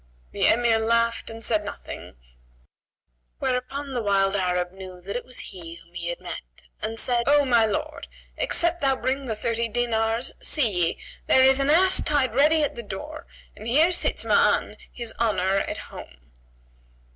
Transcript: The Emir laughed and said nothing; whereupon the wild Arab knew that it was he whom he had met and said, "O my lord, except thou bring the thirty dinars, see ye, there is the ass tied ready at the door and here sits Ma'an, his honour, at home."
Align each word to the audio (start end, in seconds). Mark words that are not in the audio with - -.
The 0.31 0.47
Emir 0.47 0.79
laughed 0.79 1.29
and 1.29 1.43
said 1.43 1.63
nothing; 1.63 2.15
whereupon 3.37 3.93
the 3.93 4.01
wild 4.01 4.35
Arab 4.35 4.71
knew 4.71 4.99
that 4.99 5.15
it 5.15 5.23
was 5.25 5.39
he 5.53 5.75
whom 5.75 5.93
he 5.93 6.07
had 6.07 6.19
met 6.19 6.63
and 6.81 6.99
said, 6.99 7.25
"O 7.27 7.45
my 7.45 7.67
lord, 7.67 8.07
except 8.35 8.81
thou 8.81 8.95
bring 8.95 9.25
the 9.27 9.35
thirty 9.35 9.67
dinars, 9.67 10.33
see 10.39 10.69
ye, 10.87 10.99
there 11.27 11.43
is 11.43 11.59
the 11.59 11.71
ass 11.71 12.01
tied 12.01 12.33
ready 12.33 12.63
at 12.63 12.73
the 12.73 12.81
door 12.81 13.27
and 13.55 13.67
here 13.67 13.91
sits 13.91 14.25
Ma'an, 14.25 14.75
his 14.91 15.13
honour, 15.19 15.57
at 15.57 15.77
home." 15.77 16.31